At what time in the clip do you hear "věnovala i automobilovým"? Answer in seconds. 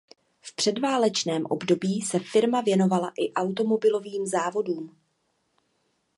2.61-4.25